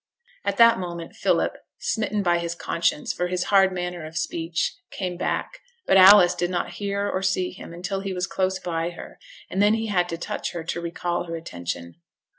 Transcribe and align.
At 0.43 0.57
that 0.57 0.79
moment 0.79 1.13
Philip, 1.15 1.57
smitten 1.77 2.23
by 2.23 2.39
his 2.39 2.55
conscience 2.55 3.13
for 3.13 3.27
his 3.27 3.43
hard 3.53 3.71
manner 3.71 4.03
of 4.03 4.17
speech, 4.17 4.75
came 4.89 5.15
back; 5.15 5.59
but 5.85 5.95
Alice 5.95 6.33
did 6.33 6.49
not 6.49 6.71
hear 6.79 7.07
or 7.07 7.21
see 7.21 7.51
him 7.51 7.79
till 7.83 7.99
he 7.99 8.11
was 8.11 8.25
close 8.25 8.57
by 8.57 8.89
her, 8.89 9.19
and 9.47 9.61
then 9.61 9.75
he 9.75 9.89
had 9.89 10.09
to 10.09 10.17
touch 10.17 10.53
her 10.53 10.63
to 10.63 10.81
recall 10.81 11.25
her 11.25 11.35
attention. 11.35 11.97